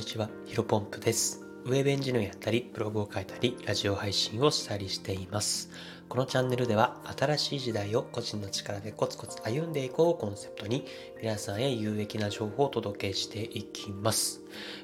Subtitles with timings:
[0.00, 1.42] にちは、ヒロポンプです。
[1.66, 5.68] ウェブエンジニアやったり、ブログを書いたり、ラジオ配信をしたりしています。
[6.08, 10.86] このチャンネルでは、新しい時代を個人の力でコツコツ歩んでいこうをコンセプトに、
[11.20, 14.40] 皆さんへ有益な情報をお届けしていきます。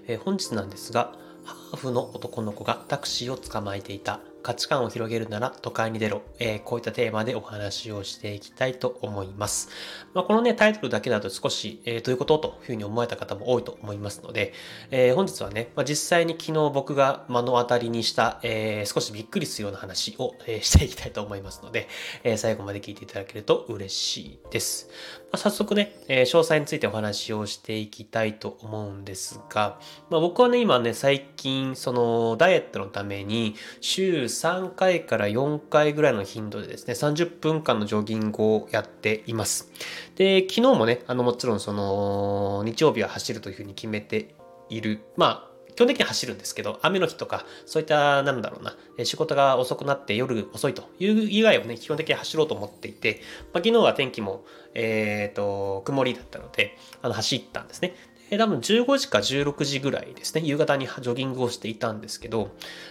[0.07, 1.15] えー本日なんですが、
[1.45, 4.21] ハーフの男の子がタクシーを捕まえていた。
[4.47, 6.23] 価値観を広げるなら都会に出ろ。
[6.39, 9.71] えーこういったテーマでお話をしていきたいと思います。
[10.15, 14.53] まあ、このね、タイトルだけだと少し、えーどういうことというふうに思われた方も多いと思いますので、
[14.93, 21.89] えー本日はね、まあ、実際に昨日僕が目の当たりにした、え少しびっくりするような話を、えしていきたいと思いますので、
[22.23, 24.89] え最後まで聞いていただけると嬉しいです。
[25.25, 39.73] まあ、早速ね、え詳細についてお話をしていきたいと思うんですが、ま、僕はね、今ね、最近、その、ダイエットのために、週3回から4回ぐらいの頻度でですね、30分間のジョギングをやっています。
[40.17, 44.35] で、昨日もね、あの、もちろんその、日曜日は走るというふうに決めて
[44.69, 45.01] いる。
[45.17, 53.21] まあ、基本的には走るんですけど、雨の日とか、そういった、なんだろうな、仕事が遅くなって夜遅いという以外はね、基本的に走ろうと思っていて、
[53.53, 57.95] まあ、昨日は天気も、えっ、と、曇りだったので、あの、走ったんですね。
[58.31, 62.51] 多分15時か16時ぐらいですね、夕方にジョギングをしていたんですけど、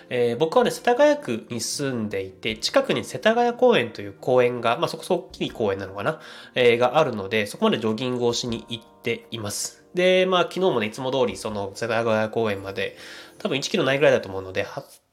[0.10, 6.22] えー僕はね、世田谷区に住んでいて、近くに世田谷公園という公園が、まあそこそこ大きい公園なのかな、
[6.56, 9.84] えーがあるので、そこまでジョギングをしに行っています。
[9.94, 12.96] で、まあ昨日もね、いつも通りその世田谷公園まで、
[13.40, 14.66] 多分1キロないぐらいだと思うので、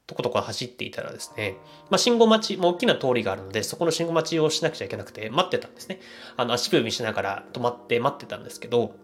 [0.05, 1.57] とことこ走っていたらですね、
[1.89, 5.99] まあ信号待ち、も大きな通りがあるので、そこの信号待ちをしなくちゃいけなくて、待ってたんですね。
[6.37, 8.95] あの、足踏みしながら止まって待ってたんですけど、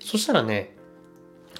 [0.00, 0.76] そしたらね、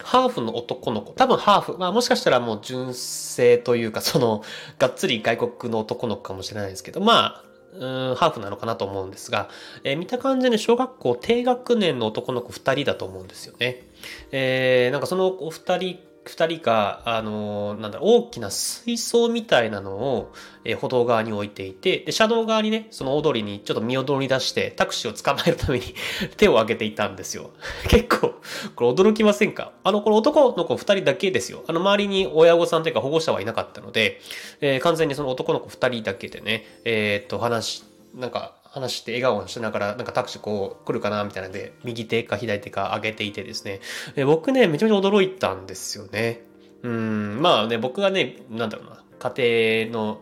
[0.02, 4.42] ハーフの男の子、多分ハーフ、まあもしかしたらもう純正というか、その、
[4.78, 9.48] がっつり外国の男の子かもしれないですけど、まあ、うーんハーフなのかなと思うんですが、
[9.84, 13.86] えー見た感じで小学校低学年の男の子2人だと思うんですよね。
[14.32, 20.32] えーなんかそのお二人、二人が、あのーなんだろ、大きな水槽みたいなのを、
[20.64, 25.84] えー歩道側に置いていて、で、車道側にね、その大通りにちょっと身を乗り出して、タクシーを捕まえるために
[26.36, 27.50] 手を挙げていたんですよ。
[27.88, 28.34] 結構、
[28.76, 29.72] これ驚きませんか？
[29.82, 31.64] あの、この男の子二人だけですよ。
[31.66, 34.20] あの、周りに親御さんというか保護者はいなかったので、
[34.60, 37.82] えー完全にその男の子二人だけでね、えっと、話、
[38.14, 43.80] なんか、話して笑顔をしながら、なんかタクシーこう来るかなみたいなので、右手か左手か上げていてですね、
[44.16, 46.42] え僕ね、めちゃめちゃ驚いたんですよね。
[46.82, 50.20] うん、まあね、僕がね、なんだろうな、家庭の、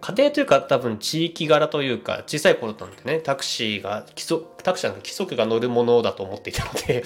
[0.00, 7.04] 家庭というか多分地域柄というか小さい頃なんてねタクシーが規則タクシーなんか規則が乗るものだと思っていたので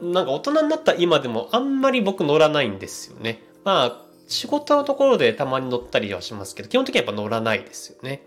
[0.00, 3.42] なんか大人になった今でもあんまり僕乗らないんですよね。
[3.64, 8.22] まあ仕事のところでたまに乗ったりはしますけど基本的にはやっぱ乗らないですよね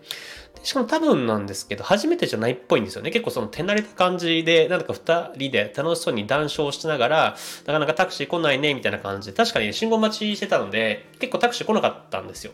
[0.54, 7.36] でしかも多分なんですけど初めてじゃないっぽいんですよね結構その手慣れた感じでなんか二人で楽しそうに談笑しながら
[7.66, 12.52] なかなかタクシー来ないねみたいな感じで確かに信号待ちしてたので結構タクシー来なかったんですよ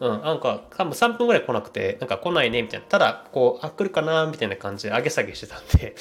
[0.00, 2.86] うん、なんか、多分3分ぐらい来なくて、なんか来ないね、みたいな。
[2.86, 5.96] ただ、こう、あ、来るかな、みたいな感じで上げ下げしてたんで、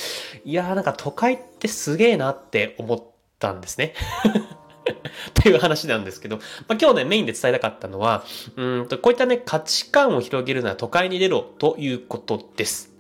[0.45, 3.03] いやー、なんか都会ってすげえなって思っ
[3.39, 3.93] たんですね。
[5.33, 6.37] という話なんですけど、
[6.67, 8.23] まあ、今日ね、メインで伝えたかったのは、
[8.55, 12.93] うんと、こういったね、価値観を広げるなら都会に出ろということです。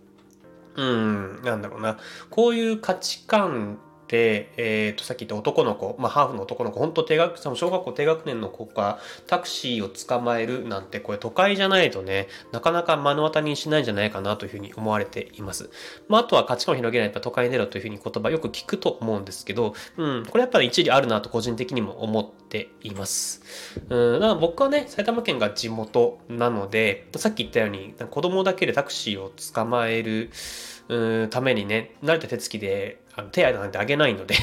[0.75, 1.97] うん、なんだろうな。
[2.29, 15.69] こういう価値観で、えっ、と、さっき言った男の子、まあ、ハーフの男の子、本当低学、その小学校低学年の子がタクシーを捕まえるなんて、これ都会じゃないとね、なかなか目の当たりにしないんじゃないかなというふうに思われています。
[16.07, 23.41] まあ、あとは価値観を広げないと都会に出ろというふうに言葉よく聞くと思うんですけど、うん、これやっぱり一理あるなと個人的にも思っています。
[23.89, 30.29] うん、だから僕はね、埼玉県が地元なので、さっき言ったように、子供だけでタクシーを捕まえる、
[30.89, 34.35] うんためにね、慣れた手つきであの手合なんてあげないので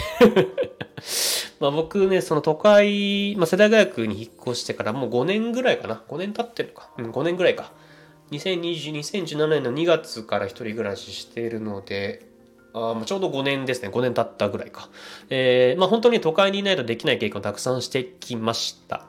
[1.60, 6.02] まあ僕ね、その都会、まあ、世田谷区に引っ越してからもう5年ぐらいかな。
[6.08, 6.90] 5年経ってるか。
[6.98, 7.72] うん、5年ぐらいか。
[8.30, 12.26] 2020 2017年の2月から一人暮らししているので、
[12.72, 13.88] あまあちょうど5年ですね。
[13.88, 14.88] 5年経ったぐらいか。
[15.30, 19.06] えーまあ本当に都会にいないとできない経験をたくさんしてきました。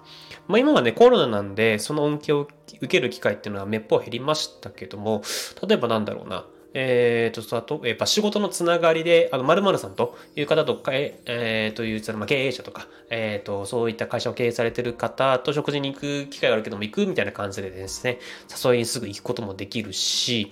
[0.47, 2.47] まあ今はね、コロナなんで、その恩恵を
[2.81, 5.23] 受ける機会っていうのはめっぽう減りましたけども、
[5.67, 6.45] 例えばなんだろうな。
[6.77, 18.19] えー、と、あと、やっぱ仕事のつながりで、あの、〇〇さんという方とか、ええーという、そのまあ、経営者とか、えー、と、そういった会社を経営されてる方と食事に行く機会があるけども行くみたいな感じでですね、
[18.63, 20.51] 誘いにすぐ行くこともできるし、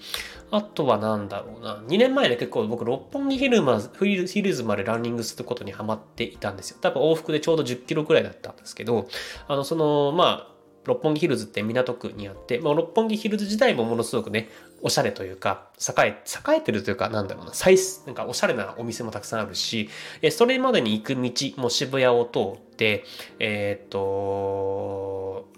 [0.49, 6.77] あとはなんだろうな、2年前で結構僕、六本木ヒルマヒルヒルズまでランニングすることにハマっていたんですよ。
[6.79, 9.07] 多分往復でちょうど10キロくらいだったんですけど、
[9.49, 10.52] あの、その、まあ、
[10.85, 14.49] 六本木ヒルズって港区にあって、まあ、六本木ヒルズ自体もものすごくね、
[14.81, 16.07] おしゃれというか、栄え、
[16.53, 19.89] 栄えてるというか、なんだろうな、サイズ、なんかおしゃれなお店もたくさんあるし、
[20.21, 23.05] えそれまでに行く道も渋谷を通って、
[23.39, 25.51] えー、っと、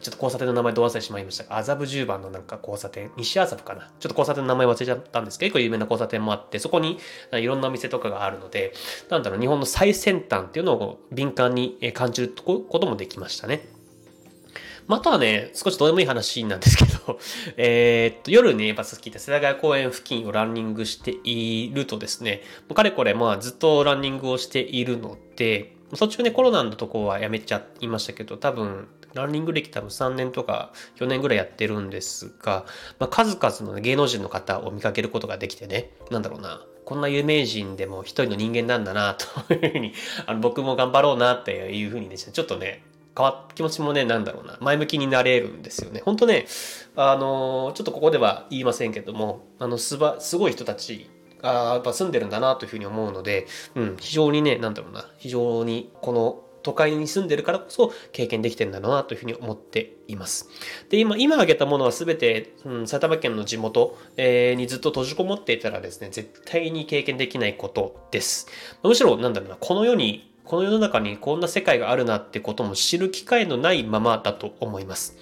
[0.00, 3.90] ちょっと交差点の名前どう忘れしまいましたが、麻布十番のなんか交差点、西麻布かな？
[3.98, 6.98] ちょっと交差点の名前忘れちゃったんですけど、結構有名な交差点もあって、そこに
[7.32, 8.74] いろんなお店とかがあるので、
[9.08, 13.66] なんだろう、日本の最先端っていうのを敏感に感じることもできましたね。
[14.86, 17.18] またはね、少しどうでもいい話なんですけど、
[17.56, 32.66] え、っと、夜ね、バス聞いた世田谷公園付近をランニングしているとですね、もうかれこれまあずっとランニングをしているので、途中ね、コロナのとこはやめちゃいましたけど、多分、ランニング歴多分3年とか4年ぐらいやってるんですが、
[32.98, 39.94] まあ、数々の芸能人の方を見かけることができてね、なんだろうな、こんな有名人でも一人の人間なんだな、というふうに、
[40.26, 42.82] あの僕も頑張ろうなっていうふうにですね、ちょっとね、
[43.16, 46.02] 変わっ気持ちもね、なんだろうな、前向きになれるんですよね。
[46.04, 46.46] 本当ね、
[46.96, 51.08] あのちょっとここでは言いませんけども、あの、すば、すごい人たち
[51.40, 60.48] がやっぱ住んでるんだなというふうに思うので、うん、非常にね、なんだろうな、非常にこの都会に住んでるからこそ経験できてるんだろうなというふうに思っています。
[60.88, 68.48] で、今、今挙げたものは全て、うん、埼玉県の地元、えー、にずっと閉じこもっていたらですね、絶対に経験できないことです。
[68.82, 75.16] むしろ、なんだろうな、この世にこの世の中にこんな世界があるなってことも知る機会のないままだと思います。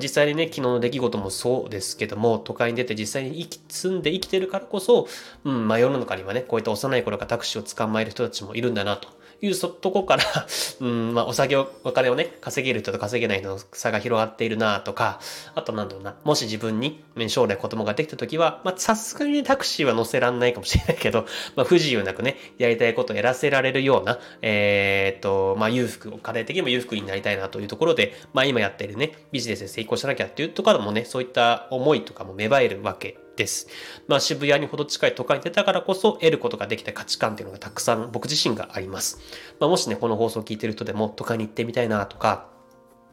[0.00, 5.08] 実際にね、昨日の出来事もそうですけども、都会に出て実際に生き住んで生きてるからこそ、
[5.44, 9.08] うん、まあ世の中にはね、こういった幼い頃からタクシーを捕まえる人たちもいるんだなと
[9.42, 10.24] いうそとこから
[10.80, 15.20] うん、まあ、お酒を、お金をね、稼げる人と稼げない人の差が広がっているなとか、
[15.54, 21.26] あとなんだろうな、もし自分に将来子供ができた時は、まあ、さすがにタクシーは乗せらんないかもしれないけど、
[21.56, 33.68] まあ、不自由なくね、やりたいことをやらせられるような、えー、と、まあ、裕福、家庭的にも裕福になりたいなというところで、まあ、今やっているね、ビジネスで成功しなきゃっていうところもね、そういった思いとかも芽生えるわけです。
[34.08, 39.18] まあ、渋谷にほど近い都会に出たからこそ得ることができた価値観っていうのがたくさん僕自身があります。
[39.58, 42.48] まあ、もしね、この放送を聞いてる人でも都会に行ってみたいなとか、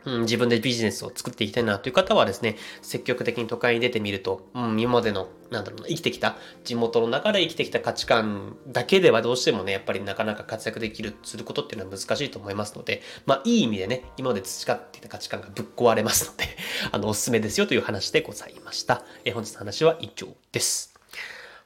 [0.08, 16.46] うん、自分でビジネスを作っていきたいなという方はですね、積極的に都会に出てみると、うん、今までの、なんだろうな、生きてきた、地元の中で生きてきた価値観だけではどうしてもね、やっぱりなかなか活躍できる、することっていうのは難しいと思いますので、まあ、いい意味でね、今まで培っていた価値観がぶっ壊れますので、
[16.92, 19.04] あの、おすすめですよという話でございました。
[19.26, 20.97] え本日の話は以上です。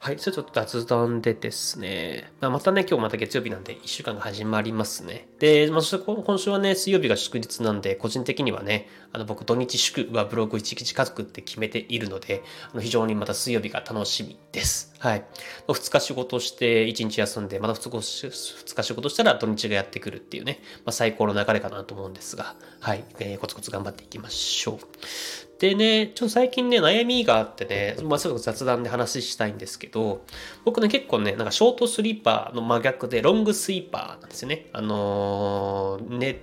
[0.04, 5.28] はい、それちょっと雑談でですね、まあ、またね、今日また月曜日なんで1週間が始まりますね。
[5.38, 14.92] で、まあ、そして今週はね、水曜日が祝日なんで、個人的にはね、あの僕土日祝はブログ1日家族って決めているので、あの非常にまた水曜日が楽しみです。
[14.98, 15.24] はい。
[15.68, 25.51] 2日仕事して1日休んで、また2日仕事したら土日がやってくるっていうね、まあ、最高の流れかなと思うんですが、はい、えー、コツコツ頑張っていきましょう。
[25.62, 30.24] でね、ちょっと最近ね、悩みがあってね、まあ、ちょっと雑談で話したいんですけど、
[30.64, 34.66] 僕ね、結構ね、なんかショートスリーパーの真逆で、ロングスイーパーなんですよね。
[34.72, 36.40] あのー、寝、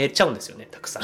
[0.00, 1.02] 寝ちゃうんですよね、たくさん。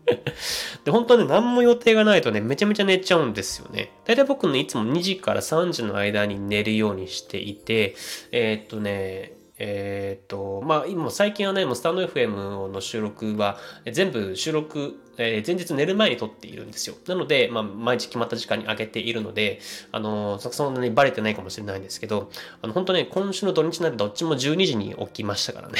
[0.86, 3.92] で、本当はね、何も予定がないとね、めちゃめちゃ寝ちゃうんですよね。
[4.06, 7.94] 大体僕ね、いつも2時から3時の間に寝るようにしていて、
[8.32, 13.58] えー、っとね、えっ、と、まあ、今最近はね、もうスタンド FM の収録は
[13.92, 16.96] 全部収録、えー、前日寝る前に撮っているんですよ。
[17.06, 19.60] なので、まあ、毎日決まった時間に上げているので、
[19.92, 22.30] あの、そんなにバレてないかもしれないんですけど、
[22.62, 25.78] あの、本当ね、今週の土日なんてどっちも12時に起きましたからね。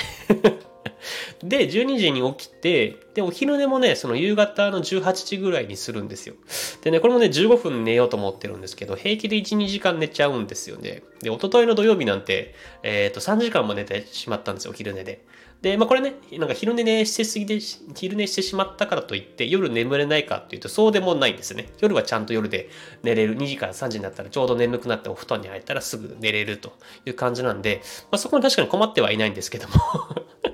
[1.43, 6.35] で、12時に起きて、で、お昼寝もね、その夕方の18時ぐらいにするんですよ。
[6.83, 11.03] でね、これもね、15分寝ようと思ってるんですけど、平気で1、2時間寝ちゃうんですよね。
[11.21, 15.25] で、一昨日の土曜日なんて、えっ、ー、と、3時間も寝てしまったんですよ、お昼寝で。
[15.63, 21.69] で、まあこれね、なんか昼寝してすぎで、昼寝してしまったからといって夜眠れないかっていうとそうでもないんですね。
[21.81, 22.71] 夜はちゃんと夜で
[23.03, 23.37] 寝れる。
[23.37, 26.73] 2時から3時になったらちょうど眠くなってお布団に入ったらすぐ寝れると
[27.05, 29.75] いう感じなんで、まあそこに確かに困ってはいないんですけども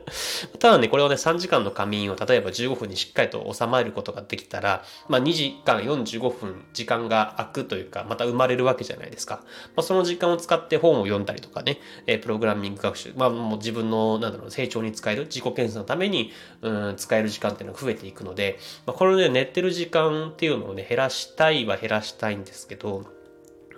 [0.61, 9.41] ただね、これをね、3時間の仮眠を例えば15分にしっかりと収まることができたら、まあ2時間45分時間が空くというか、また生まれるわけじゃないですか。
[9.75, 16.33] まあその時間を使って本を読んだりとかね、えプログラミング学習、まあもう自分の、なんだろう、成長に使える、自己検査のために、
[16.63, 23.05] うん、使える時間っていうのが増えていくので、まあ、これね、寝てる時間っていうのをね、減らしたいは減らしたいんですけど、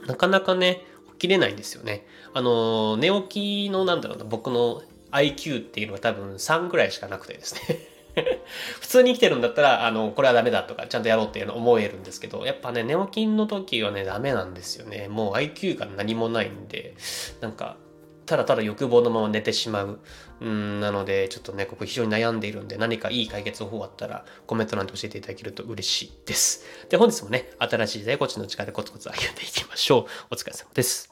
[0.06, 2.06] なかなかね、起きれないんですよね。
[2.32, 4.82] あの、寝起きのなんだろうな、僕の
[5.12, 7.99] IQ っていうのは多分3ぐらいしかなくてですね
[8.81, 15.09] 普通に生きてるんだったら、あの、これはダメだとか、ちゃんとやろうっていうの思えるんですけど、やっぱね、寝起きの時はね、ダメなんですよね。
[15.09, 16.95] もう IQ が何もないんで、
[17.41, 17.77] なんか、
[18.27, 20.00] ただただ欲望のまま寝てしまう。
[20.41, 26.65] うん、なので、ちょっとね、ここ非常に悩んでいるんで、何かいい解決方法あったら、コメント欄で教えていただけると嬉しいです。
[26.91, 30.05] で、本日もね、新しい時代、こっちの力でコツコツ歩んでいきましょう。
[30.31, 31.11] お疲れ様です。